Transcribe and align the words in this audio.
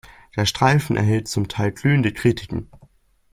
Der 0.35 0.47
Streifen 0.47 0.97
erhielt 0.97 1.27
zum 1.27 1.47
Teil 1.47 1.71
glühende 1.71 2.11
Kritiken. 2.11 2.71